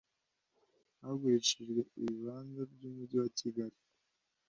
[1.01, 3.77] Hagurishijwe ibibanza by ‘Umujyi wa Kigali.